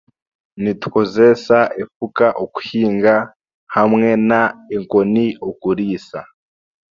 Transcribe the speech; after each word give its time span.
Nitukozeesa 0.61 1.57
efuka 1.81 2.25
okuhinga 2.43 3.15
hamwe 3.75 4.09
n'enkoni 4.27 5.25
okuriisa 5.49 6.19